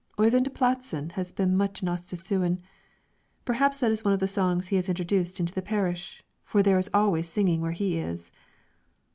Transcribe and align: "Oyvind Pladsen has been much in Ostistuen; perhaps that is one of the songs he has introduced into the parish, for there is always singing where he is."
"Oyvind 0.19 0.51
Pladsen 0.55 1.11
has 1.11 1.31
been 1.31 1.55
much 1.55 1.83
in 1.83 1.87
Ostistuen; 1.87 2.57
perhaps 3.45 3.77
that 3.77 3.91
is 3.91 4.03
one 4.03 4.15
of 4.15 4.19
the 4.19 4.27
songs 4.27 4.69
he 4.69 4.75
has 4.77 4.89
introduced 4.89 5.39
into 5.39 5.53
the 5.53 5.61
parish, 5.61 6.23
for 6.43 6.63
there 6.63 6.79
is 6.79 6.89
always 6.91 7.29
singing 7.29 7.61
where 7.61 7.71
he 7.71 7.99
is." 7.99 8.31